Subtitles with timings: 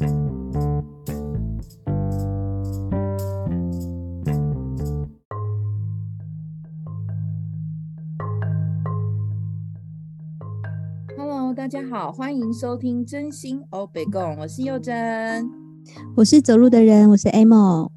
[0.00, 0.08] Hello，
[11.54, 15.46] 大家好，欢迎收听真心欧北共，我是佑真，
[16.16, 17.90] 我是走路的人，我是 Amo。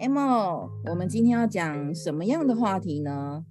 [0.00, 3.46] Amo，我们今天要讲什么样的话题呢？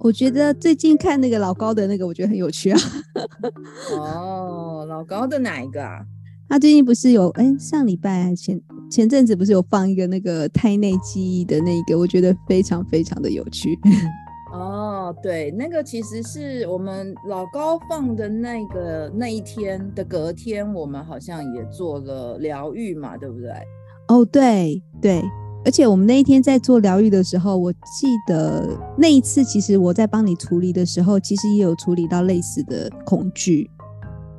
[0.00, 2.78] 我觉得最近看那个老高的那个，我觉得很有趣啊。
[3.96, 6.04] 哦，老高的哪一个啊？
[6.48, 8.60] 他最近不是有哎，上礼拜还前
[8.90, 13.78] 前阵子不是有放一个那个胎内记忆的那个，我觉得非常非常的有趣。
[14.52, 23.50] 哦，对，那个其实是我们老高放的那个那一天的隔天，我们好像也做了疗愈嘛，对不对？
[24.08, 25.22] 哦，对对。
[25.64, 33.68] 而且我们那一天在做疗愈的时候，我记得那一次，其实我在帮你处理的时候，其实也有处理到类似的恐惧。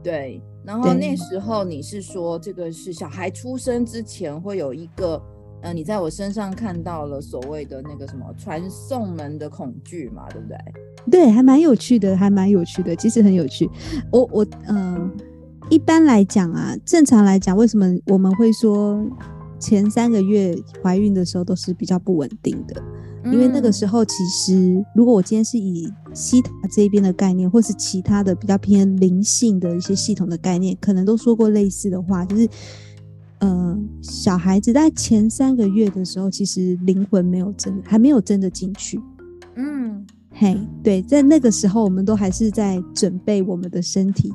[0.02, 5.22] 对，然后那时候你是说，这个是小孩出生之前会有一个，
[5.62, 10.58] 呃，你在我身上看到了所谓的那个什么传送门的恐惧嘛，对不对？
[11.09, 13.70] 对，还蛮有趣的，还蛮有趣的，其实很有趣。
[14.12, 15.12] 我我嗯、呃，
[15.70, 19.02] 一般来讲啊，正常来讲，为什么我们会说？
[19.59, 22.80] 前三个月怀孕的时候都是比较不稳定的，
[23.31, 32.50] 因为那个时候其实，如果我今天是以西塔这边的概念，或是其他的比较偏灵性的一些系统的概念，可能都说过类似的话，就是，
[33.39, 39.00] 呃，小孩子在前三个月的时候，其实灵魂没有真，还没有真的进去。
[39.56, 44.34] 嗯，嘿，对，在那个时候，我们都还是在准备我们的身体。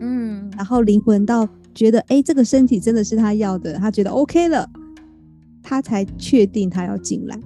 [0.00, 1.48] 嗯，然后灵魂到。
[1.76, 4.66] 觉得哎，这个身体真的是他要的，他觉得 OK 了，
[5.62, 7.38] 他才确定他要进来。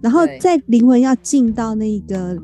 [0.00, 2.36] 然后在灵魂要进到那个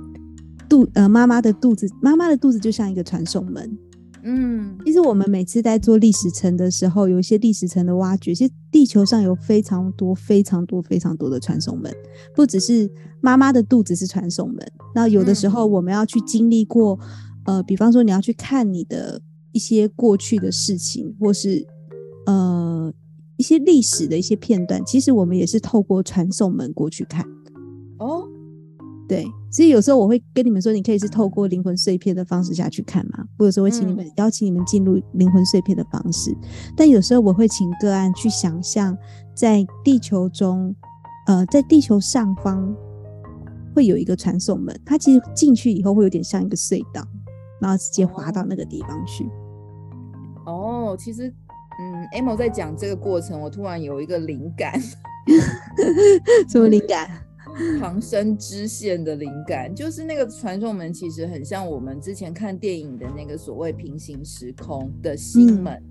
[0.68, 3.78] 肚呃妈妈的肚子，妈妈的肚子就像一个传送门。
[4.24, 11.92] 嗯，其实我们每次在做历史层的时候，有一些历史层的挖掘，其实地球上有非常多、非常多、非常多的传送门，
[12.34, 12.90] 不只是
[13.20, 14.58] 妈妈的肚子是传送门。
[14.94, 16.98] 那有的时候我们要去经历过，
[17.44, 19.20] 呃，比方说你要去看你的。
[19.52, 21.66] 一些过去的事情，或是
[22.26, 22.92] 呃
[23.38, 27.24] 一些历史的一些片段，其实我们也是透过传送门过去看。
[27.98, 28.28] 哦，
[29.08, 36.36] 对，所以有时候我会跟你们说，你可以是透过灵魂碎片的方式下去看嘛，我有时候会请你们、嗯、邀请你们进入灵魂碎片的方式。
[36.76, 38.96] 但有时候我会请个案去想象，
[39.34, 40.74] 在地球中，
[41.26, 42.74] 呃，在地球上方
[43.74, 47.06] 会有一个传送门，它其实进去以后会有点像一个隧道，
[47.60, 49.28] 然后直接滑到那个地方去。
[50.46, 51.28] 哦，其实，
[51.80, 54.80] 嗯，Amo 在讲这个过程，我突然有一个灵感，
[56.48, 57.08] 什么灵感？
[57.80, 65.82] 旁生支线的灵感，就是那个传送门，其实很像我们之前看电影的那个所谓平行时空的星门。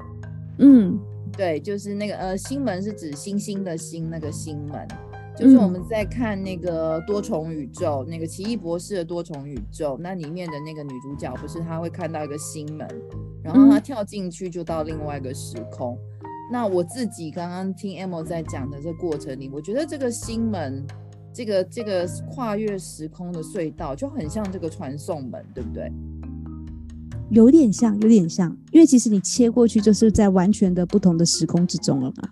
[0.59, 0.99] 嗯，嗯
[1.35, 4.87] 对，就是那个呃，星门是指星星的星，那个星门。
[5.37, 12.87] 就是我们在看那个多重宇宙，那个奇异博士的多重宇宙，那里面的那个女主角不是她会看到一个星门，
[13.43, 15.97] 然后她跳进去就到另外一个时空。
[16.49, 20.85] 那我自己刚刚听 Amo 在讲的这过程里，我觉得这个星门，
[21.35, 25.91] 这个这个跨越时空的隧道就很像这个传送门，对不对？
[27.29, 32.29] 有点像，有点像，因为其实你切过去就是在完全的不同的时空之中了嘛。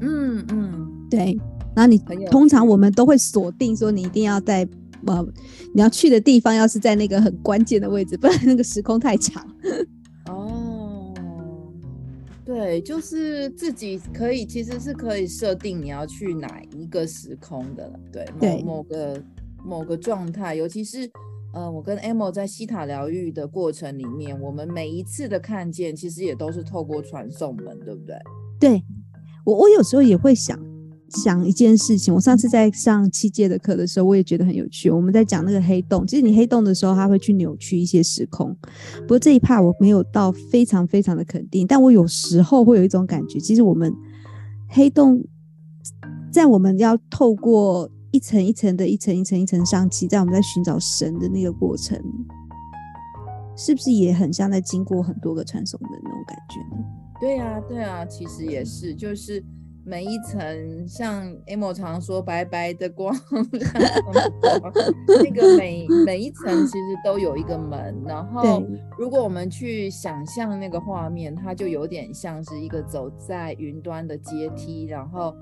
[0.00, 1.38] 嗯嗯，对。
[1.76, 1.96] 然后你
[2.28, 4.66] 通常我们都会锁定说，你一定要在
[5.06, 5.24] 呃
[5.72, 9.46] 你要去的地方，要是在那个很关键的位置，不然那个时空太长。
[12.40, 19.24] 哦，对，就是自己可以其实是可以设定你要去哪一个时空的，对，某对某个
[19.64, 20.54] 某个状态。
[20.54, 21.10] 尤其是
[21.52, 28.16] 呃，我跟 Amo 在西塔疗愈的过程里面，我们每一次的看见，其实也都是透过传送门，对不对？
[28.58, 28.84] 对，
[29.44, 30.69] 我我有时候也会想。
[31.10, 34.88] 想一件事情，我上次在上七阶的课的时候，我也觉得很有趣。
[34.88, 38.56] 我们在讲那个黑洞，其实你黑洞的时候，它会去扭曲一些时空。
[39.00, 43.92] 不过这一趴我没有到非常非常的肯定，但我有时候会有一种感觉，其实我们
[44.68, 45.20] 黑洞
[46.32, 52.00] 在我们要透过一层一层的、一层一层一层上去，在我们在寻找神的那个过程，
[53.56, 56.84] 是不是也很像在经过很多个传送门那种感觉呢？
[57.20, 59.44] 对啊，对啊，其实也是，就是。
[59.82, 63.14] 每一层像 Amo 常说白白的光，
[65.24, 68.62] 那个每每一层其实都有一个门，然后
[68.98, 75.34] 如果我们去想象那个画面，它就有点像是一个走在云端的阶梯，然后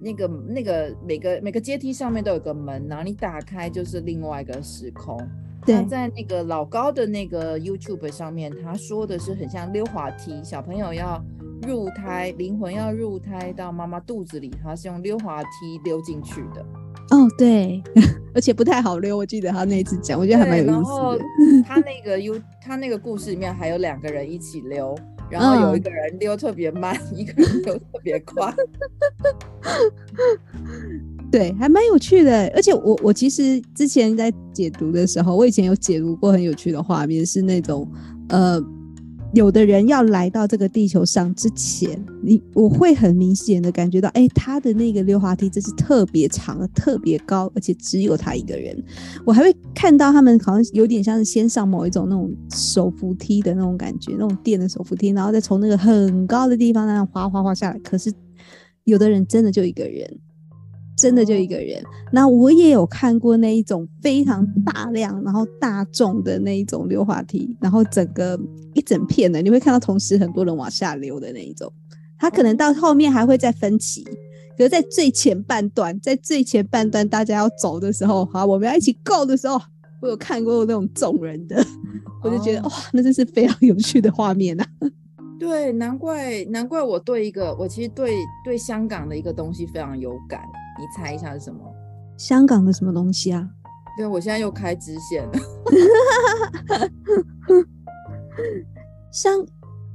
[0.00, 5.16] 那个那个每个每个阶梯上面都有个门，然后你打开就是另外一个时空。
[5.66, 11.22] 对，在那个老高的那个 YouTube 上面，他说的是很像溜滑梯，小朋友要。
[11.66, 15.48] 入胎，灵魂要入胎到妈妈肚子里，他是用溜滑梯
[15.84, 16.64] 溜进去的。
[17.10, 17.82] 哦，对，
[18.34, 19.16] 而且不太好溜。
[19.16, 20.76] 我记得他那一次讲，我觉得还蛮有意思的。
[20.76, 21.18] 然后
[21.66, 24.96] 他那个 U，他那个故事里面还有两个人一起溜，
[25.30, 28.54] 然后有一个人溜特别慢，嗯、一个人溜特别快。
[31.30, 32.46] 对，还蛮有趣的。
[32.54, 37.86] 而且我我其实之前在解读的时候，我以前有解读过很有趣的画面，是那种
[38.28, 38.58] 呃。
[39.34, 48.80] 有的人要来到这个地球上之前，你我会很明显的感觉到，哎，他的那个溜滑梯真是特别长、特别高，而且只有他一个人。
[49.26, 57.78] 我还会看到他们好像有点像是先上某一种那种手扶梯的那种感觉，那种电的手扶梯，然后再从那个很高的地方那样滑滑滑下来。
[57.80, 58.12] 可是
[58.84, 60.08] 有的人真的就一个人。
[61.04, 68.40] 真的就一个人，那我也有看过那一种非常大量，然后大众的那一种溜滑梯，然后整个
[68.72, 71.70] 一整片的，你会看到同时很多人往下溜的那一种，
[72.16, 74.02] 它可能到后面还会再分歧，
[74.56, 79.60] 可是在最前半段，在最前半段大家要走的时候，好，我们要一起 go 的时候，
[80.00, 81.62] 我有看过那种众人的，
[82.22, 84.66] 我就觉得哇，那真是非常有趣的画面啊。
[85.38, 90.40] 对，难怪难怪我对一个，我其实对对香港的一个东西非常有感。
[90.78, 91.60] 你猜一下是什么？
[92.16, 93.48] 香港的什么东西啊？
[93.96, 95.32] 对，我现在又开支线了。
[99.12, 99.44] 香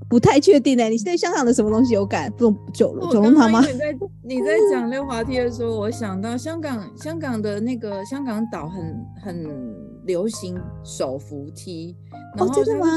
[0.09, 2.31] 不太确定哎，你对香港的什么东西有感？
[2.37, 3.61] 不九九龙塘吗？
[3.67, 9.75] 你在 你在讲溜滑梯的时候，我想到香港香港的那个香港岛很很
[10.05, 11.95] 流行手扶梯。
[12.37, 12.87] 哦，真的吗？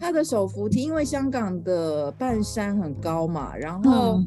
[0.00, 4.14] 它的手扶梯，因为香港的半山很高嘛，然后。
[4.18, 4.26] 嗯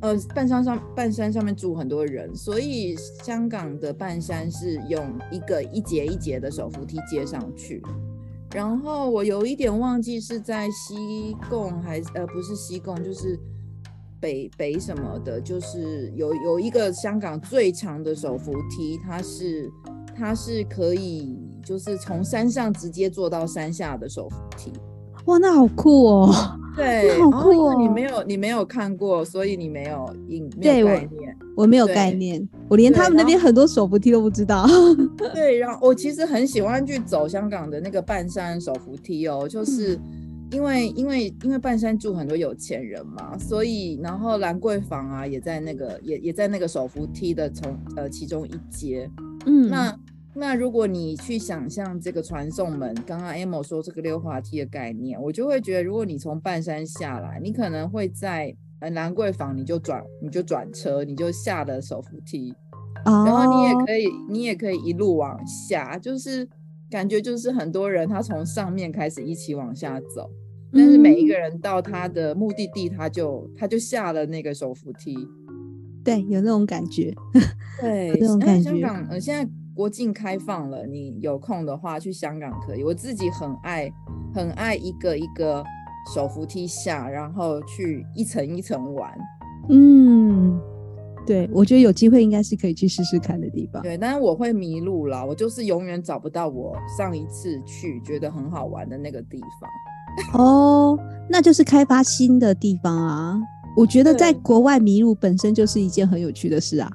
[0.00, 7.82] 呃，半山上半山上面住很多人，所以香港的半山是用一个一节一节的手扶梯接上去。
[8.54, 13.38] 然后我有一点忘记是在西贡还是呃不是西贡，就是
[14.20, 19.70] 北北什么的，就是有有一个香港最长的手扶梯，它是
[20.16, 24.72] 它是可以就是从山上直接坐到山下的手扶梯。
[25.26, 26.34] 哇，那好酷哦！
[26.78, 27.74] 对，好酷哦！
[27.78, 31.36] 你没有，你没有看过，所以你没有印没有概念。
[31.56, 34.66] 我，我没有概念，我连他们那边很多手扶梯都不知道。
[35.34, 39.98] 对，然后我其实很喜欢去走香港的那个半山手扶梯哦，就是
[40.52, 49.10] 因为因为因为半山住很多有钱人嘛，所以然后兰桂坊啊也在那个也也在那个手扶梯的从呃其中一阶，
[49.46, 49.94] 嗯，那。
[50.38, 62.54] 那如果你去想象这个传送门，刚刚 Emo 说这个溜滑梯的概念，我就会觉得，如果你从半山下来，你可能会在呃兰桂坊，你就转你就转车，你就下了手扶梯
[63.04, 63.26] ，oh.
[63.26, 66.48] 然后你也可以你也可以一路往下，就是
[66.88, 70.30] 感觉就是很多人他从上面开始一起往下走，
[70.72, 75.16] 但是每一个人到他的目的地，他就他就下了那个手扶梯，
[76.04, 77.12] 对，有那种感觉，
[77.82, 78.70] 对，那种感觉。
[78.70, 79.50] 香港呃现在。
[79.78, 82.82] 国境开放了，你有空的话去香港可以。
[82.82, 83.88] 我自己很爱，
[84.34, 85.64] 很爱一个一个
[86.12, 89.08] 手扶梯下，然后去一层一层玩。
[89.68, 90.60] 嗯，
[91.24, 93.80] 对，我觉得有机会应该是可以去试试看的地方。
[93.80, 100.34] 对，但是我会迷路了，我就是永远找不到我上一次去觉得很好玩的那个地方。
[100.42, 100.98] 哦，
[101.30, 103.40] 那就是开发新的地方啊！
[103.76, 106.90] 我觉得在国外迷路本身就是一件很有趣的事啊。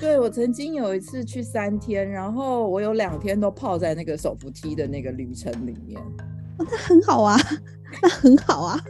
[0.00, 6.00] 对，我曾经有一次去三天，然后我有两天都泡在那个手扶梯的那个旅程里面。
[6.56, 7.38] 哦，那很好啊，
[8.02, 8.80] 那很好啊，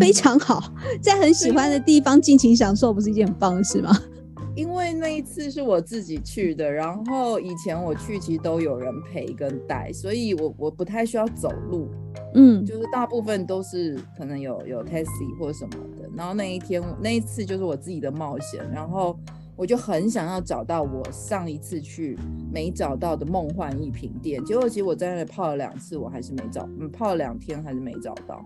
[0.00, 3.94] 非常好，在很喜欢的地方尽情享受，不是一件很棒的事吗？
[4.56, 11.90] 因为那一次是我自己去的，然后以前我去其实都有人陪跟带，所以我我不太需要走路，
[12.34, 16.08] 嗯，就是大部分都是可能有有 taxi 或什么的。
[16.16, 19.14] 然后那一天那一次就是我自己的冒险，然后。
[19.56, 22.18] 我就很想要找到我上一次去
[22.52, 28.44] 没找到的梦幻一品店，结果其实我在那里泡了两次，我还是没找，嗯，泡了两天还是没找到。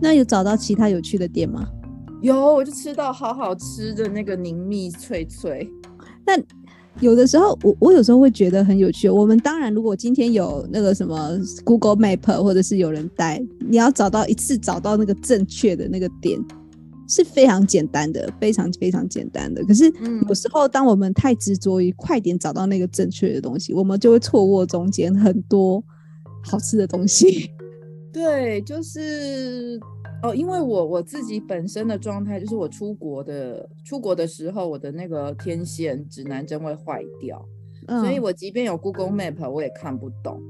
[0.00, 1.68] 那有找到其他有趣的店吗？
[2.22, 5.70] 有，我就吃到好好吃的那个柠蜜脆脆。
[6.26, 6.36] 那
[7.00, 9.08] 有的时候，我我有时候会觉得很有趣。
[9.08, 16.38] 我们当然，如果今天有那个什么 Google Map 或者是有人带，你要找到一次找到那个正确的那个点。
[17.10, 19.64] 是非常简单的，非常非常简单的。
[19.64, 19.92] 可是
[20.28, 25.82] 有时候，当我们太执着于快点找到那个正确的东西，我们就会错过中间很多
[26.44, 27.50] 好吃的东西。
[28.14, 29.78] 对，就是
[30.22, 37.44] 哦，因为我我自己本身的状态就是，我出国的出国的时候，我的那个天线指南针会坏掉，
[37.88, 40.40] 嗯，所以我即便有 Google Map，我也看不懂。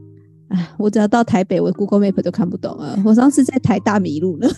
[0.49, 3.01] 哎，我只要到台北，我 Google Map 都看不懂啊。
[3.05, 4.49] 我上次在台大迷路了。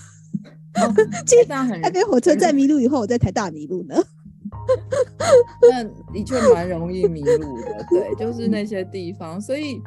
[0.75, 0.93] 哦，
[1.26, 3.95] 这样很台北火车站迷路以后，我在台大迷路呢。
[5.71, 9.81] 那的确蛮容易迷路的，对，就是那些地方，所以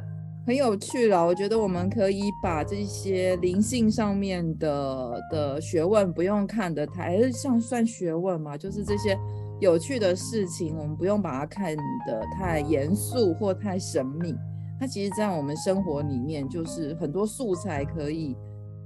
[0.45, 1.25] 很有趣了。
[1.25, 9.17] 我觉得我们可以把这些灵性上面的的学问不用看得太，像算学问嘛，就是这些
[9.61, 11.75] 有趣的事情，我们不用把它看
[12.07, 14.35] 得太严肃或太神秘。
[14.79, 18.35] 它其实，在我们生活里面，就是很多素材可以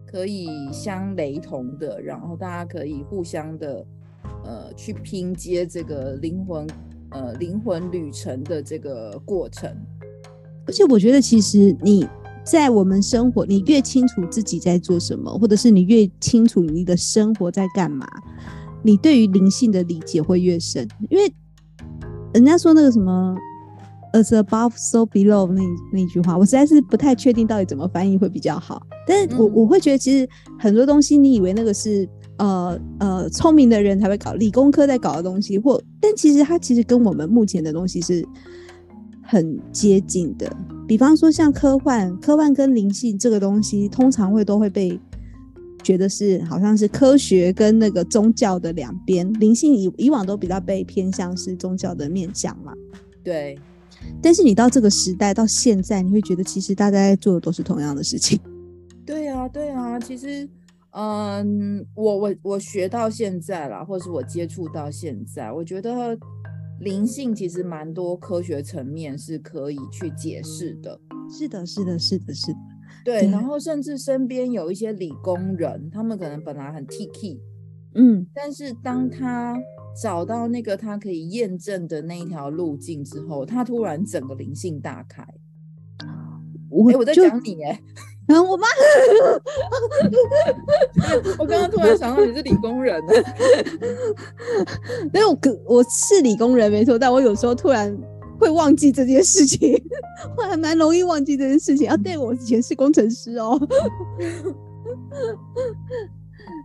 [0.10, 3.86] 可以相雷同的，然后大家可以互相的。
[4.46, 6.66] 呃，去拼接这个灵魂，
[7.10, 9.70] 呃，灵魂旅程的这个过程。
[10.66, 12.08] 而且我觉得，其实你
[12.44, 18.08] 在我们生活，你越清楚自己在做什么，或者是你越清楚你的生活在干嘛，
[18.82, 20.88] 你对于灵性的理解会越深。
[21.10, 21.32] 因为
[22.34, 23.36] 人家说那个什么
[24.14, 25.62] “as above, so below” 那
[25.92, 28.82] 那句话，我实在是不太确定到底怎么翻译会比较好。
[29.10, 32.08] 但是我我会觉得，其实很多东西，你以为那个是。
[32.42, 38.26] 呃呃，聪明的人才会搞理工科在搞的东西，或但其实它其实跟我们目前的东西是
[39.22, 40.50] 很接近的。
[40.88, 44.98] 比方说像科幻，科幻跟灵性这个东西，通常会都会被
[45.84, 52.72] 觉得是好像是科学跟那个宗教的两边，灵性以以往都比较被偏向是宗教的面向嘛。
[53.22, 53.60] 对。
[54.22, 58.40] 但是你到这个时代到现在，你会觉得其实大家在做的都是同样的事情。
[59.52, 60.50] 对啊，其实。
[60.92, 66.18] 嗯，我我我学到现在啦，或者是我接触到现在，我觉得
[66.80, 71.00] 灵性其实蛮多科学层面是可以去解释的。
[71.30, 72.60] 是的，是的，是的，是的。
[73.06, 77.40] 对，然后甚至身边有一些理工人，他们可能本来很 T K，
[77.94, 79.56] 嗯，但是当他
[80.02, 85.24] 找到那个他可以验证的那一条路径之后，他突然整个灵性大开。
[86.68, 87.80] 我、欸、我在讲你哎。
[88.30, 88.68] 然后我妈，
[91.40, 93.04] 我刚刚突然想到你是理工人，
[95.12, 97.98] 没有，我是理工人没错，但我有时候突然
[98.40, 99.82] 会忘记这件事情，
[100.38, 101.98] 我还蛮容易忘记这件事情啊。
[101.98, 103.60] 对，我以前是工程师哦。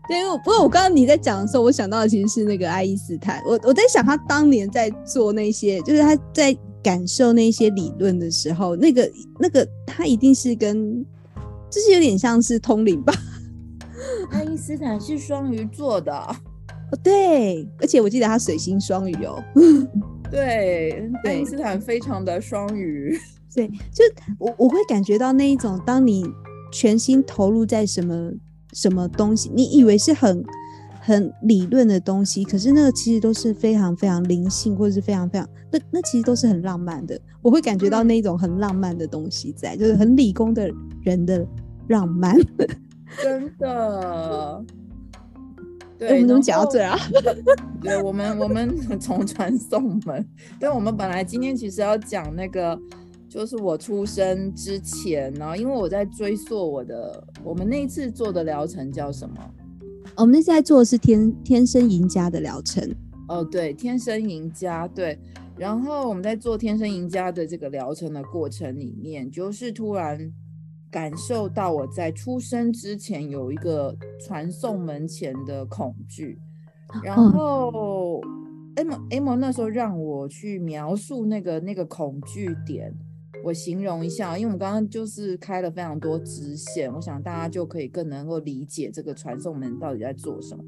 [0.07, 3.43] 对，不过我刚刚你在讲的时候，我想到的其实是那个爱因斯坦。
[3.47, 11.07] 我我在想他当年在做那些，就是他在感受那些理论的时候，那个那个他一定是跟。
[11.75, 13.13] 就是有点像是通灵吧。
[14.31, 19.43] 爱因斯坦是双鱼座的，哦，对，而且我记得他水星双鱼哦。
[20.31, 23.19] 对，爱因斯坦非常的双鱼。
[23.53, 24.05] 对，就
[24.39, 26.25] 我我会感觉到那一种，当你
[26.71, 28.31] 全心投入在什么
[28.73, 30.45] 什么东西，你以为是很
[31.01, 37.21] 很理论的东西，可是那个其实都是非常非常灵性，或者是非常非常那那其实都是很浪漫的。
[37.43, 40.71] 我会感觉到那一种很浪漫的东西在，就是很理工的
[41.03, 41.45] 人的。
[41.89, 42.37] 浪漫，
[43.23, 44.65] 真的。
[45.97, 46.99] 对，我们怎么讲到这啊？
[47.81, 50.27] 对，我们我们从传送门。
[50.59, 52.77] 对，我们本来今天其实要讲那个，
[53.29, 59.37] 就是我出生之前，然后因为我在追溯我的，我们那一次做的疗程叫什么？
[60.17, 62.93] 我们那次在做的是天天生赢家的疗程。
[63.29, 65.17] 哦，对，天生赢家，对。
[65.57, 70.33] 然后我们在做天生赢家的这个疗程的过程里面，就是突然。
[70.95, 76.39] 感受到我在出生之前有一个传送门前的恐惧，
[77.03, 78.21] 然后
[78.77, 82.95] M M 那时候让我去描述那个那个恐惧点，
[83.43, 90.63] 我形容一下，因为我们刚刚就是开了非常多支线，我想大家就可以更能够理解这个传送门到底在做什么。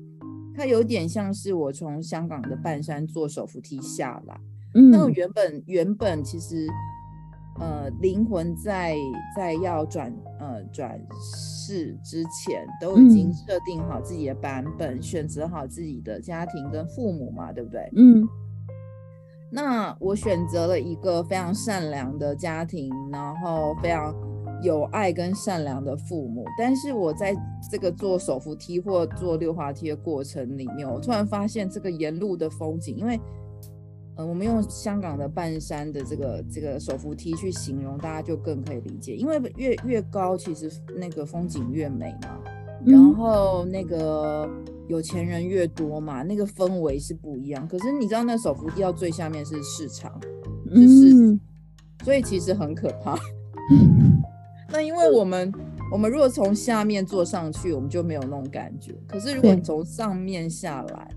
[0.57, 4.41] 它有点像是我从香港的半山坐手扶梯下来，
[4.75, 6.67] 嗯，那我原本原本其实。
[7.59, 8.95] 呃，灵魂在
[9.35, 17.91] 在要转呃转世之前，都已经设定好自己的版本，嗯、选择好自己的家庭跟父母嘛，对不对？
[17.97, 18.29] 嗯。
[19.51, 24.15] 那我选择了一个非常善良的家庭，然后非常
[24.63, 26.45] 有爱跟善良的父母。
[26.59, 27.35] 但是我在
[27.71, 33.19] 这个坐手扶梯或坐溜滑梯的过程里面，我突然发现这个沿路的风景，因为。
[34.17, 39.15] 呃，我们用香港的半山的这个这个手扶梯去形容，大家就更可以理解。
[39.15, 42.39] 因为越越高，其实那个风景越美嘛。
[42.85, 44.49] 然后那个
[44.87, 47.67] 有钱人越多嘛，那个氛围是不一样。
[47.67, 50.13] 可是你知道，那手扶梯到最下面是市场，
[50.67, 51.39] 就是，
[52.05, 53.19] 所以其实很可怕。
[54.71, 55.53] 那因为我们
[55.93, 58.95] 我们如果从下面坐上去，我们就没有那种感觉。
[59.09, 61.11] 可是如果你从上面下来，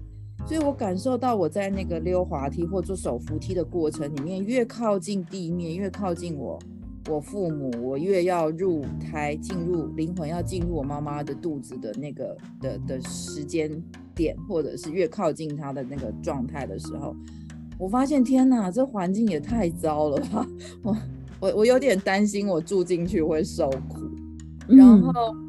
[0.45, 6.57] 所以我感受到我在那个溜滑梯或坐手扶梯的过程里面，越靠近地面，越靠近我
[7.07, 13.71] 我父母，我越要入胎，进入灵魂要进入我妈妈的肚子的那个的的时间
[14.15, 17.15] 点，或者是越靠近她的那个状态的时候，
[17.77, 20.47] 我发现天哪，这环境也太糟了吧！
[20.83, 20.97] 我
[21.39, 24.01] 我我有点担心，我住进去会受苦。
[24.67, 25.48] 然后，嗯、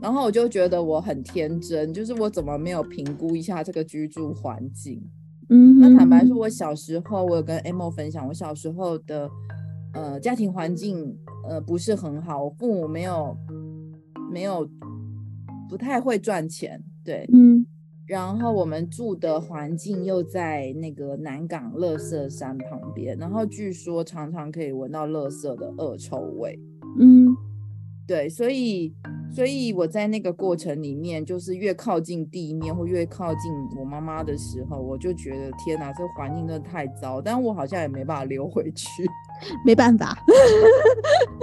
[0.00, 5.02] 然后我就觉得我很天真，就是我怎么没有评估一下这个居住环境？
[5.48, 9.30] 嗯，那坦白说，我小时候我有跟 Amo 分享，我小时候的。
[9.92, 13.36] 呃，家庭环境呃不是很好，我父母没有
[14.30, 14.64] 没有
[15.68, 17.66] 不太会赚钱，对，嗯，
[18.06, 26.56] 然后我们住的环境又在那个南港乐色山旁边，然后据说常常可以闻到乐色的恶臭味，
[27.00, 27.36] 嗯。
[28.06, 28.92] 对，所以，
[29.32, 37.22] 所以我在那个过程里面，就是越靠近地面或越靠近我妈妈的时候，我就觉得天哪，这个环境真的太糟。
[37.22, 39.08] 但我好像也没办法溜回去，
[39.64, 40.18] 没办法，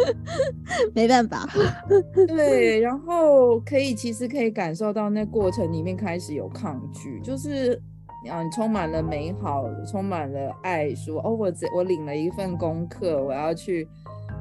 [0.94, 1.48] 没办法。
[2.28, 7.82] 对，然后可以，其实可以感受到那过程里面开始有抗拒，就是
[8.30, 13.88] 啊，你充满了美好，充满了爱，说哦，我这我领了一份功课，我要去。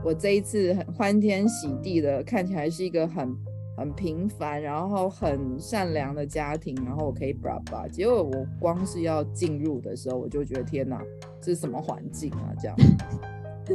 [0.06, 3.36] 我这一次很欢天喜地的，看起来是一个很
[3.76, 7.88] 很平凡，然后很善良的家庭，然后我可以叭叭。
[7.88, 11.02] 结果我光是要进入的时候，我就觉得天哪，
[11.40, 12.54] 这是什么环境啊？
[12.60, 12.76] 这样。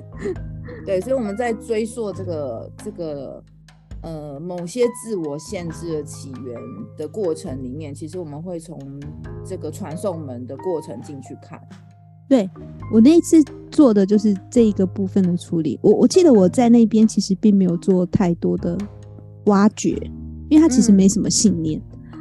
[0.85, 3.43] 对，所以我们在追溯这个这个
[4.01, 6.55] 呃某些自我限制的起源
[6.95, 8.79] 的过程里面，其实我们会从
[9.45, 11.59] 这个传送门的过程进去看。
[12.31, 12.49] 对，
[12.93, 15.77] 我那一次做的就是这一个部分的处理。
[15.81, 18.77] 我我记得我在那边其实并没有做太多的
[19.47, 19.89] 挖掘，
[20.47, 21.81] 因为它其实没什么信念。
[22.13, 22.19] 嗯、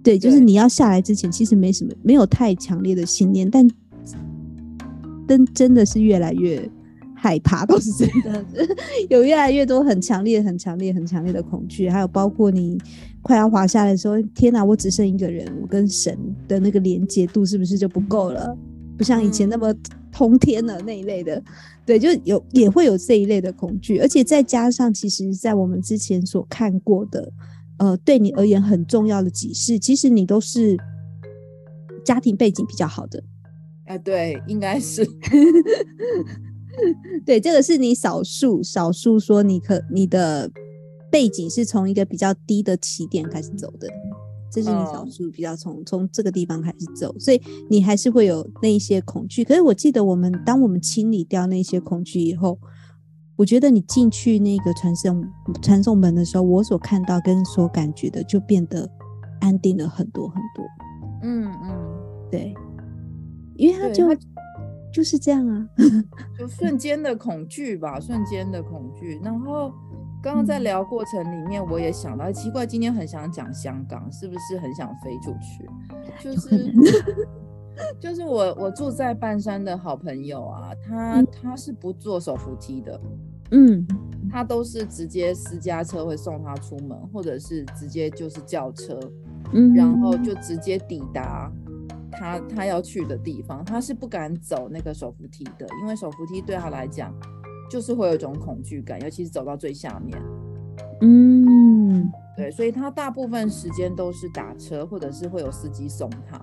[0.00, 3.68] 对，就是你要下来之前，其实没什么，没有太强烈的信念，但
[5.26, 6.70] 真真的是越来越
[7.12, 8.44] 害怕，都是真的，
[9.10, 12.78] 有越来越多很强烈、很强烈、很强烈的恐惧，还有包括你
[13.22, 18.56] 快要滑下来的时候，天哪，我只剩一个人，我跟神的那个连接度是不是就不够了？
[18.96, 19.74] 不像以前那么
[20.12, 21.42] 通天了那一类的，
[21.84, 27.32] 对，就有也会有这一类的恐惧，而且再加上，其实，在我们之前所看过的，
[27.78, 30.76] 呃，对你而言很重要的几世，其实你都是
[32.04, 33.22] 家庭背景比较好的，
[33.86, 35.04] 哎，对，应该是，
[37.24, 40.50] 对，这个是你少数少数说你可你的
[41.10, 43.88] 背景是从一个比较低的起点开始走的。
[44.52, 49.42] 这是你少数比较从从这个地方开始走，所以你还是会有那一些恐惧。
[49.42, 52.58] 可是我记得，我们当我们清理掉那些恐惧以后，
[53.36, 55.24] 我觉得你进去那个传送
[55.62, 58.86] 传送门的时候，我所看到跟所感觉的就变得
[59.40, 60.64] 安定了很多很多。
[61.22, 62.54] 嗯嗯，对，
[63.56, 64.06] 因为他就
[64.92, 65.66] 就是这样啊，
[66.38, 69.72] 就瞬间的恐惧吧，瞬间的恐惧，然后。
[70.22, 75.68] 刚刚在聊过程里面，我也想到，奇怪，今天很想讲香港，是不是很想飞出去？
[76.22, 76.72] 就是
[77.98, 83.00] 就是我我住在半山的好朋友啊，他、嗯、他是不坐手扶梯的，
[83.50, 83.84] 嗯，
[84.30, 89.00] 他都是直接私家车会送他出门，或者是直接就是轿车，
[89.52, 91.50] 嗯，然后就直接抵达
[92.12, 97.12] 他他要去的地方，他是不敢走那个手扶梯的，因为手扶梯对他来讲。
[97.72, 100.20] 就是会有一种恐惧感，尤其是走到最下面。
[101.00, 106.38] 嗯，对，所以他大部分时间都是打车，或者是会有司机送他。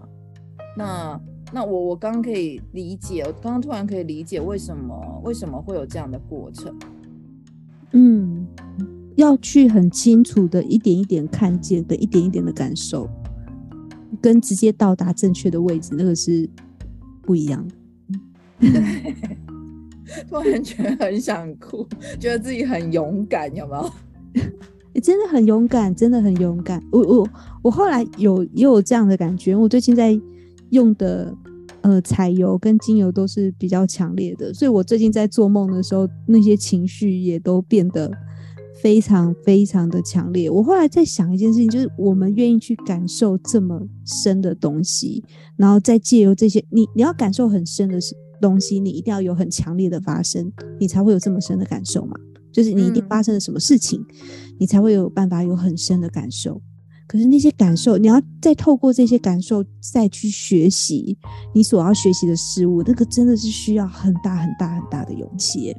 [0.75, 1.21] 那
[1.53, 6.75] 那我我刚刚可以理解，我刚刚突然可以理解为什么为什么会有这样的过程。
[7.91, 8.47] 嗯，
[9.15, 13.07] 要去很清楚的一点一点看见的一点一点的感受，
[14.19, 16.49] 跟直接到达正确的位置，那个是
[17.21, 17.75] 不一样的。
[20.29, 21.87] 突然觉得很想哭，
[22.19, 23.89] 觉得自己很勇敢，有没有？
[24.93, 26.81] 你 真的很勇敢，真的很勇敢。
[26.91, 27.29] 我我
[27.63, 29.55] 我后来有也有这样的感觉。
[29.55, 30.19] 我最近在
[30.69, 31.35] 用的
[31.81, 38.11] 呃彩油跟精油都是比较强烈的，所以我最近在做梦的时候，那些情绪也都变得
[38.81, 40.49] 非常非常的强烈。
[40.49, 45.23] 我后来在想一件事情，就是我们愿意去感受这么深的东西，
[45.57, 48.15] 然后再借由这些，你你要感受很深的是。
[48.41, 52.15] 东西你一定要有很强烈的发生，你才会有这么深的感受嘛。
[52.51, 54.15] 就是你一定发生了什么事情，嗯、
[54.59, 56.61] 你才会有办法有很深的感受。
[57.07, 61.17] 可是那些感受，你要再透过这些感受再去学习
[61.53, 65.75] 你所要学习的事物，那个真的是需要很大很大很大的勇气。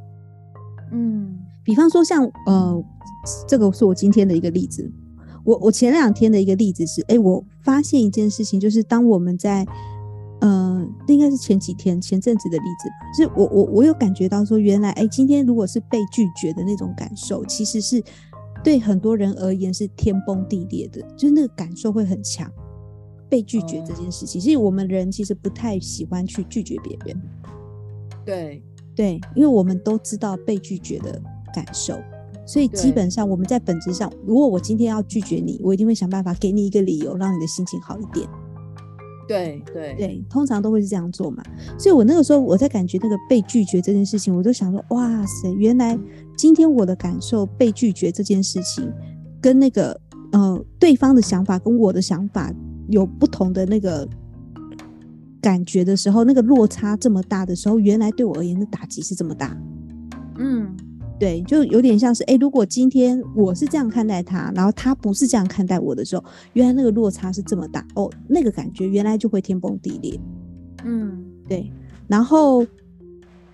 [0.93, 2.85] 嗯，比方说像呃，
[3.47, 4.91] 这个是我今天的一个例子。
[5.45, 9.67] 我我前两天的一个例子是，哎，我发现一件事情，就是当我们在
[10.41, 10.69] 呃。
[11.07, 18.01] 应该是前几天前阵子的例子吧，就是我我我有感觉到说，原来哎、欸，今天如果是被拒绝的那种感受，其实是
[18.63, 22.49] 对很多人而言是天崩地裂的，就是那个感受会很强。
[23.29, 27.23] 被拒绝这件事情，其实我们人其实不太喜欢去拒绝别人。
[28.25, 28.63] 对
[28.95, 31.21] 对，因为我们都知道被拒绝的
[31.53, 31.99] 感受，
[32.47, 38.29] 所以基本上我们在本质上，如果我今天要拒绝你，我一定会想办法给你一个理由，让你的心情好一点。
[39.31, 41.43] 对对对，通常都会是这样做嘛。
[41.79, 45.97] 所以我那个时候我在感觉那个被拒绝这件事情，我就想说，哇塞，原来
[46.37, 48.93] 今天我的感受被拒绝这件事情，
[49.41, 49.99] 跟那个
[50.33, 52.53] 呃对方的想法跟我的想法
[52.89, 54.09] 有不同的那个
[55.41, 59.57] 感觉的时候，那个落差这么大的时候，原来对我而言的打击是这么大。
[60.39, 60.77] 嗯。
[61.21, 70.19] 对，就有点像是，哎，如果今天我是这样看待他，然后他不是这样看待我的时候，原来那个落差是这么大哦，那个感觉原来就会天崩地裂。
[70.83, 71.71] 嗯，对。
[72.09, 72.67] 然后，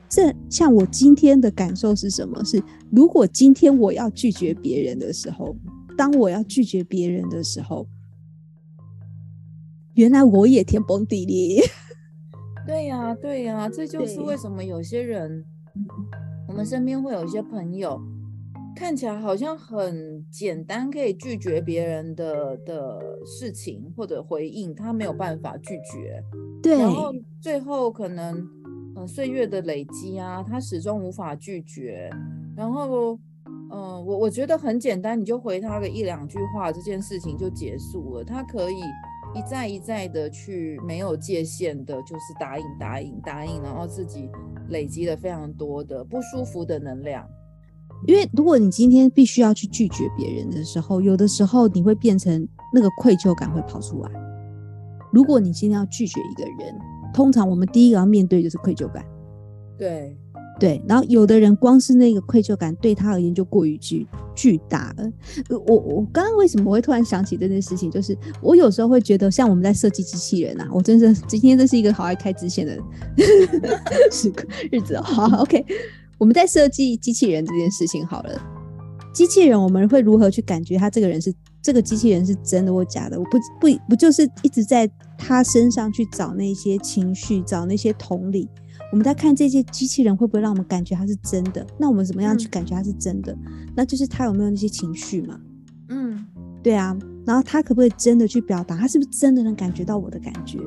[0.08, 2.44] 这像我今天的感受是什么？
[2.44, 5.56] 是如果今天我要拒绝别人的时候，
[5.98, 7.88] 当我要拒绝别人的时候，
[9.94, 11.64] 原来我也天崩地裂。
[12.64, 15.44] 对呀，对呀，这就是为什么有些人。
[16.56, 18.00] 我们身边会有一些朋友，
[18.74, 26.18] 看起来好像很简单，可以拒绝别人的的事情或者回应，他没有办法拒绝。
[26.62, 32.08] 对，然后最后可能，嗯、呃，岁月的累积啊，他始终无法拒绝。
[32.56, 33.12] 然后，
[33.44, 38.24] 嗯、呃，我我觉得很简单，你就回他个一两句话，这件事情就结束了。
[38.24, 38.80] 他可以
[39.34, 44.30] 一再一再的去没有界限的，就是答应答应答应，然后自己。
[44.68, 47.28] 累积了非常多的不舒服的能量，
[48.06, 54.10] 因为如果你今天必须要去拒绝别人的时候，有的时候你会变成那个愧疚感会跑出来。
[55.12, 56.74] 如果你今天要拒绝一个人，
[57.14, 59.04] 通常我们第一个要面对就是愧疚感。
[59.78, 60.16] 对。
[60.58, 65.12] 对，然后有的人光是那个愧疚感对他而言就过于巨巨大了。
[65.50, 67.90] 我我刚刚为什么会突然想起这件事情？
[67.90, 72.78] 就是我有时候会觉得，像我们在设计机器人啊，我真的今天这是一个好爱开支线的
[74.10, 74.98] 时刻日子。
[74.98, 75.62] 好，OK，
[76.16, 78.40] 我们在设计机器人这件事情好了，
[79.12, 83.18] 机器人我们会如何去感觉他这个人是这个机器人是真的或假的？
[83.18, 88.48] 我不不不就是一直在他身上去找那些情绪，找那些同理。
[88.96, 91.66] 我们在看这些机器人会不会让我们感觉它是真的？
[91.78, 93.30] 那我们怎么样去感觉它是真的？
[93.44, 95.38] 嗯、那就是它有没有那些情绪嘛？
[95.90, 96.24] 嗯，
[96.62, 96.96] 对啊。
[97.26, 98.74] 然后他可不可以真的去表达？
[98.74, 100.58] 他是不是真的能感觉到我的感觉？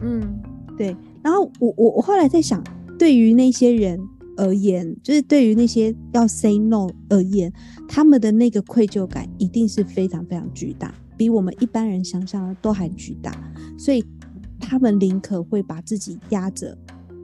[0.00, 0.38] 嗯，
[0.76, 0.94] 对。
[1.22, 2.62] 然后我我我后来在想，
[2.98, 3.98] 对于那些人
[4.36, 7.50] 而言，就是对于那些要 say no 而言，
[7.88, 13.32] 他们的那个愧疚感一定是非常非常巨大，比我们一般人想象的都还巨大。
[13.78, 14.04] 所以
[14.60, 16.76] 他们宁可会把自己压着。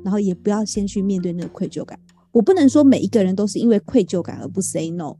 [0.08, 2.00] 然后也不要先去面对那个愧疚感。
[2.32, 5.14] 我不能说每一个人都是因为愧疚感而不 say no，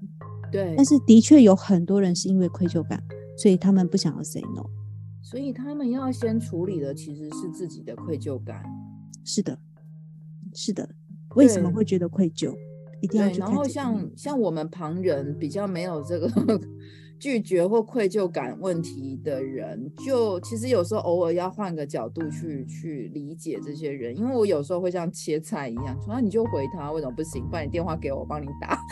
[0.51, 0.73] 对。
[0.79, 3.05] 但是的确有很多人是因为愧疚感，
[3.37, 4.65] 所以他们不想要 say no。
[5.23, 8.65] 所以他们要先处理的其实是自己的愧疚感。
[9.27, 9.59] 是的，
[10.55, 10.89] 是的。
[11.35, 12.57] 为什么会觉得愧疚？
[13.03, 13.47] 一定要去看。
[13.47, 16.31] 然后像像我们旁人比较没有这个。
[17.19, 27.45] 拒绝或愧疚感问题的人，就其实有时候偶尔要换个角度去去理解这些人，因为我有时候会像切菜一样，说那你就回他，为什么不行？
[27.51, 28.79] 把你电话给我，我帮你打。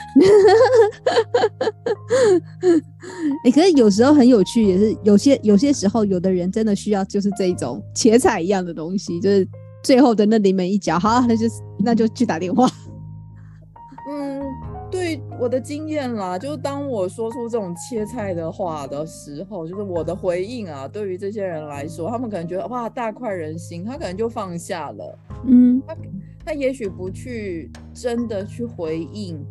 [3.44, 9.46] 哎、欸，可是有时候很有趣，也是有些有些时候，有的人真的需要就是这一种切菜一样的东西，就是
[9.82, 10.98] 最后的那临门一脚。
[10.98, 11.46] 好，那就
[11.78, 12.68] 那就去打电话。
[14.90, 25.18] 对我的经验啦，就是当我说出这种切菜的话的时候，就是我的回应啊，对于这些人来说，他们可能觉得哇，大快人心，他可能就放下了。
[25.44, 25.96] 嗯，他
[26.46, 29.44] 他也许不去真的去回应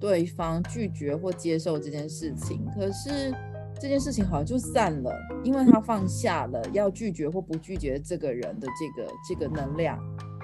[0.00, 3.32] 对方拒绝或接受这件事情，可是
[3.78, 5.12] 这件事情好像就散了，
[5.44, 9.98] 因为他放下了要拒绝或不拒绝这个人的这个这个能量。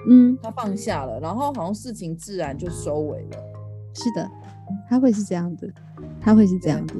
[0.07, 3.37] 嗯，他放下了，然后好像事情自然就收尾了。
[3.95, 4.29] 是的。
[4.89, 5.71] 他会是这样子，
[6.19, 6.95] 他会是这样子，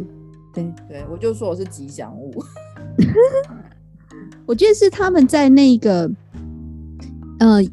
[0.54, 2.32] 对对，我就说我是吉祥物。
[4.46, 6.08] 我觉得是他们在那个，
[7.40, 7.64] 呃，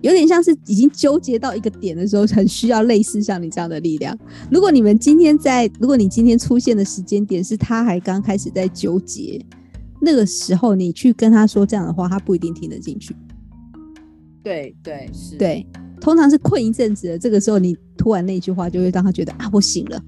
[0.00, 4.16] 有点像是已经纠结到一个点的时候，很需要类似像你这样的力量。
[4.48, 9.44] 如果你们今天在，如果你今天出现的时间点是他还刚开始在纠结，
[10.00, 13.16] 那个时候你去跟他说这样的话，他不一定听得进去。
[14.44, 15.66] 对对是，对。
[16.02, 20.02] 通常是困一阵子的，这个时候你突然那句话就会让他觉得啊，我醒了。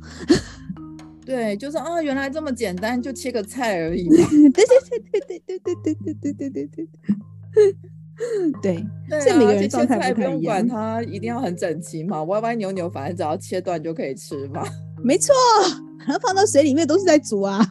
[1.24, 4.08] 对，就是啊，原来这么简单，就切个菜而已。
[4.08, 6.88] 对对对对对对对对对对对对对。
[8.60, 14.64] 对，对、啊，每个人切菜不用管它一定要很整齐嘛，歪歪扭扭，反正只要切断就可以吃嘛。
[15.02, 15.32] 没错，
[16.04, 17.64] 然后放到水里面都是在煮啊。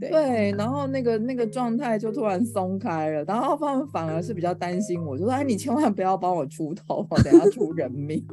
[0.00, 8.24] 对，对，然后那个那个状态就突然松开了，然后他们反而是比较担心我，就说：“哎，你千万不要帮我出头，我等下出人命。”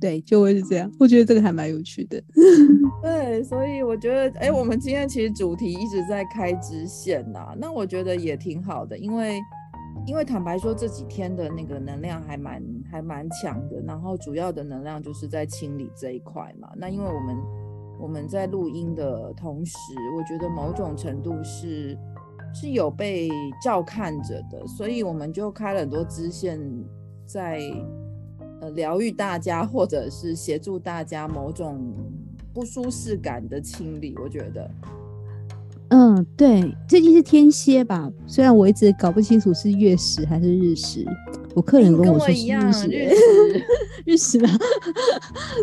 [0.00, 0.88] 对，就会是这样。
[1.00, 2.22] 我觉得这个还蛮有趣的。
[3.02, 9.40] 对，所以我觉得，哎，我们今天其实主题一直在开支线呐、啊，那我觉得也挺好的，因为
[10.06, 16.70] 因为坦白说这几天的那个能量还蛮还蛮强的，然后主要的能量就是在清理这一块嘛。
[16.76, 17.36] 那因为我们
[18.00, 19.76] 我们在录音的同时，
[20.16, 21.96] 我觉得某种程度是
[22.54, 23.28] 是有被
[23.62, 26.60] 照看着的，所以我们就开了很多支线
[27.26, 27.60] 在。
[28.60, 31.94] 呃，疗愈大家，或者是协助大家某种
[32.52, 34.68] 不舒适感的清理，我觉得，
[35.90, 38.10] 嗯，对，最近是天蝎吧？
[38.26, 41.06] 虽然我一直搞不清楚是月食还是日食，
[41.54, 43.64] 我客人跟我说是 日食，日食，
[44.06, 44.50] 日食啊，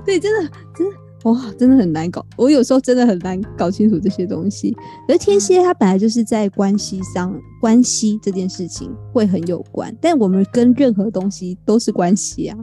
[0.06, 4.75] 对，真的，真的，哇，真的很难搞，我有时候真的很难搞清楚这些东西。
[5.07, 12.57] 而天蝎它本来就是在关系上，嗯、关系这件事情会很有关，但我们跟任何东西都是关系啊。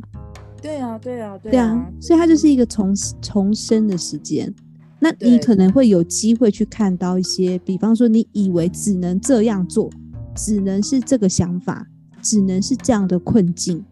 [0.61, 4.53] 对啊，对啊，对啊，所以它就是一个重重生的时间。
[5.01, 9.91] 那你可能会有机会去看到一些，比方说你以为只能这样做，
[10.37, 11.85] 只能是这个想法，
[12.23, 13.85] 只能是这样的困境。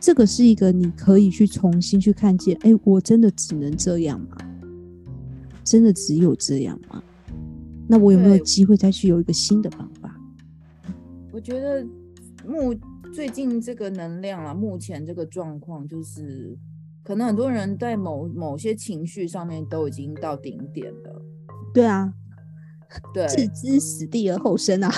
[0.00, 4.36] 这个是一个你可以去重新去看见，哎，我真的只能这样吗？
[5.62, 7.02] 真的只有这样吗？
[7.86, 10.18] 那我有没有机会再去有一个新的方法？
[11.32, 11.86] 我觉得
[12.46, 12.74] 目。
[13.12, 16.56] 最近这个能量啊，目前这个状况就是，
[17.02, 21.20] 可能很多人在某某些情绪上面都已经到顶点了。
[21.74, 22.14] 对啊，
[23.12, 24.88] 对，置之死地而后生啊。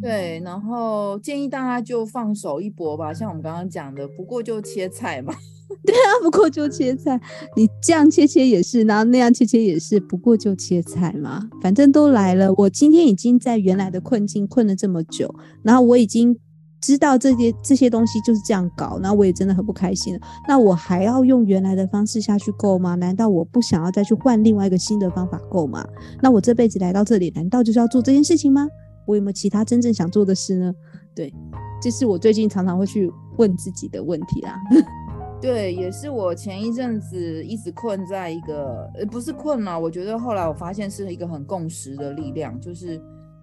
[0.00, 5.34] 对，然后建议大家就放手一搏吧，像我们刚刚讲的，不过就切菜嘛。
[5.84, 7.20] 对啊，不过就切菜，
[7.54, 12.52] 你这样切切也是，然后那样切切也是，不过就切菜嘛，反正都来了。
[12.54, 16.36] 我今天已经在原来的困境困了这么久，然后我已经。
[16.80, 20.20] 知道这些这些东西就是这样搞，那我也真的很不开心了。
[20.46, 22.94] 那我还要用原来的方式下去够吗？
[22.94, 25.84] 难道我不想要再去换另外一个新的方法够吗？
[26.22, 28.68] 那我这辈子来到这里，难道就是要做这件事情吗？
[29.08, 30.74] 我有没有其他真正想做的事呢？
[31.14, 31.32] 对，
[31.80, 34.54] 这是我最近常常会去问自己的问题啦。
[35.40, 43.00] 对，也是我前一阵子一直困在一个，呃，不是困了，我觉得后来我发现是一个很共识的力量，就是。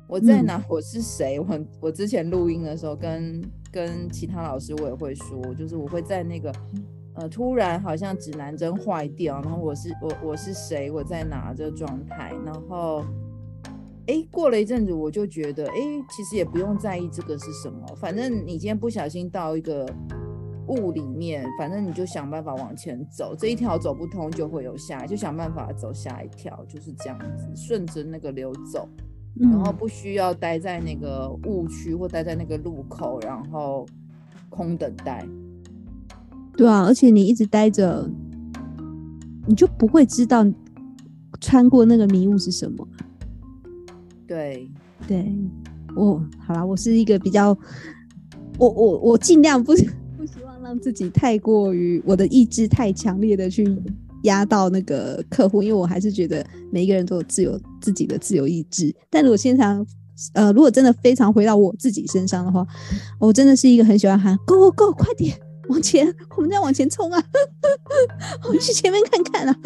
[0.08, 0.64] 我在哪？
[0.70, 1.40] 我是谁？
[1.40, 6.54] 我我之前录音的时候跟，跟跟其他老师我也会说，就是我会在那个
[7.16, 10.92] 呃，突然好像指南针坏掉，然后我是我我是谁？
[10.92, 11.56] 我在哪？
[11.58, 13.04] 这个状态，然后
[14.08, 15.76] 哎，过了一阵子，我就觉得哎，
[16.10, 19.86] 其实也不用在意这个是什么，反正你今天不小心到一个
[20.68, 28.88] 雾里面，反正你就想办法往前走，这一条走不通就会有下，就想办法走下一条，就是这样子，顺着那个流走。
[29.38, 33.86] 然后不需要待在那个误区或待在那个路口，然后
[34.50, 35.28] 空等待。
[36.56, 38.10] 对啊，而且你一直待着，
[39.46, 40.46] 你就不会知道
[41.42, 42.88] 穿过那个迷雾是什么。
[44.28, 44.70] 对
[45.08, 45.26] 对，
[45.96, 47.58] 我，好啦，我是一个比较，
[48.58, 49.74] 我我我尽量不
[50.18, 53.66] 不希望让自己太过于我的意志太强烈的去。
[54.24, 58.92] 压到那个客户，因为我还是觉得每一个人都有自由自己的自由意志。
[59.08, 59.86] 但如果现场，
[60.34, 62.66] 呃，如果真的非常回到我自己身上的话，
[63.20, 67.24] 我真的是一个很喜欢喊 “Go Go Go”，快点往前，我们再往前冲啊！
[68.48, 69.56] 我们去前面看看啊！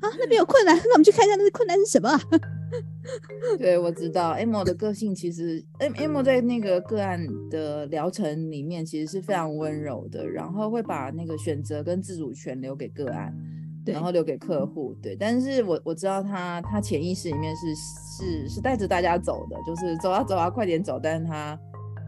[0.00, 2.20] 啊，那边有困难，那我们去看一下那个困难是什么啊？
[3.58, 13.34] 对，我知道 Amo 的个性其实，Amo 在那个个案的疗程里面其实是非常温柔的，然后会把那个选择跟自主权留给个案，
[13.84, 15.14] 然后留给客户，对。
[15.14, 21.58] 但是我我知道他他潜意识里面是是是带着大家走的，就是走啊走啊，快点走，但是他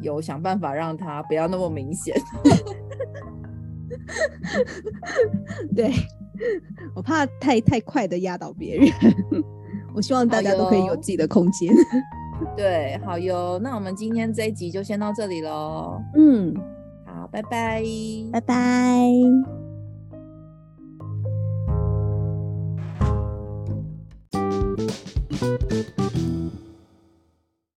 [0.01, 2.17] 有想办法让他不要那么明显。
[5.77, 5.93] 对，
[6.95, 8.89] 我怕太太快的压倒别人。
[9.97, 11.75] 我希望大家都可以有自己的空间。
[12.55, 16.55] 对好哟那我们今天这一集就先到这里喽嗯。
[17.07, 17.83] 好拜拜。
[18.31, 19.11] 拜拜。